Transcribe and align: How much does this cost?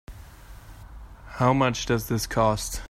How 1.33 1.53
much 1.53 1.85
does 1.85 2.07
this 2.07 2.25
cost? 2.25 2.79